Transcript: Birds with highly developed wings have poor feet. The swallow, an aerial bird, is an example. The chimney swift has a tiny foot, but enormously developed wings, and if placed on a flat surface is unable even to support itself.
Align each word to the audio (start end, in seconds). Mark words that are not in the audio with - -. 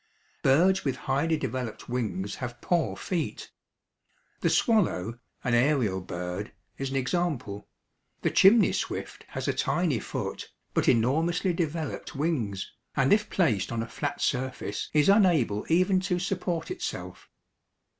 Birds 0.41 0.83
with 0.83 0.95
highly 0.95 1.37
developed 1.37 1.87
wings 1.87 2.37
have 2.37 2.59
poor 2.59 2.97
feet. 2.97 3.51
The 4.39 4.49
swallow, 4.49 5.19
an 5.43 5.53
aerial 5.53 6.01
bird, 6.01 6.53
is 6.79 6.89
an 6.89 6.95
example. 6.95 7.69
The 8.23 8.31
chimney 8.31 8.71
swift 8.71 9.25
has 9.27 9.47
a 9.47 9.53
tiny 9.53 9.99
foot, 9.99 10.51
but 10.73 10.89
enormously 10.89 11.53
developed 11.53 12.15
wings, 12.15 12.71
and 12.95 13.13
if 13.13 13.29
placed 13.29 13.71
on 13.71 13.83
a 13.83 13.87
flat 13.87 14.21
surface 14.21 14.89
is 14.91 15.07
unable 15.07 15.67
even 15.69 15.99
to 15.99 16.17
support 16.17 16.71
itself. 16.71 17.29